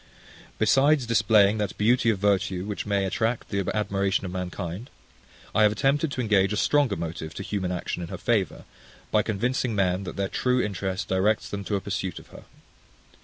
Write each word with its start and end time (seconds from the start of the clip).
Besides 0.57 1.05
displaying 1.05 1.59
that 1.59 1.77
beauty 1.77 2.09
of 2.09 2.17
virtue 2.17 2.65
which 2.65 2.87
may 2.87 3.05
attract 3.05 3.49
the 3.49 3.69
admiration 3.75 4.25
of 4.25 4.31
mankind, 4.31 4.89
I 5.53 5.61
have 5.61 5.71
attempted 5.71 6.11
to 6.11 6.21
engage 6.21 6.51
a 6.51 6.57
stronger 6.57 6.95
motive 6.95 7.35
to 7.35 7.43
human 7.43 7.71
action 7.71 8.01
in 8.01 8.07
her 8.09 8.17
favour, 8.17 8.63
by 9.11 9.21
convincing 9.21 9.75
men, 9.75 10.03
that 10.05 10.15
their 10.15 10.27
true 10.27 10.59
interest 10.59 11.07
directs 11.07 11.49
them 11.49 11.63
to 11.65 11.75
a 11.75 11.81
pursuit 11.81 12.17
of 12.17 12.29
her. 12.29 12.45